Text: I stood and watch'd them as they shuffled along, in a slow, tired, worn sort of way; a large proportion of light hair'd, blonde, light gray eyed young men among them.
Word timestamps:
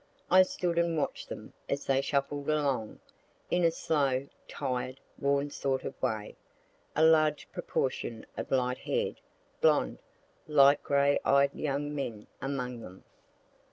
I 0.31 0.41
stood 0.41 0.79
and 0.79 0.97
watch'd 0.97 1.29
them 1.29 1.53
as 1.69 1.85
they 1.85 2.01
shuffled 2.01 2.49
along, 2.49 3.01
in 3.51 3.63
a 3.63 3.69
slow, 3.69 4.25
tired, 4.47 4.99
worn 5.19 5.51
sort 5.51 5.83
of 5.83 5.93
way; 6.01 6.35
a 6.95 7.03
large 7.05 7.47
proportion 7.51 8.25
of 8.35 8.49
light 8.49 8.79
hair'd, 8.79 9.21
blonde, 9.61 10.01
light 10.47 10.81
gray 10.81 11.19
eyed 11.23 11.53
young 11.53 11.93
men 11.93 12.25
among 12.41 12.79
them. 12.81 13.03